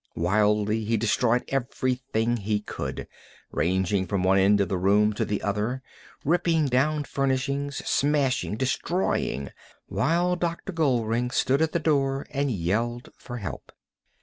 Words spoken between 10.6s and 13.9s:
Goldring stood at the door and yelled for help.